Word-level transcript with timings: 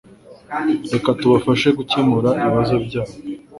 Reka 0.93 1.09
tubafashe 1.19 1.67
gukemura 1.77 2.29
ibibazo 2.39 2.75
byabo. 2.85 3.13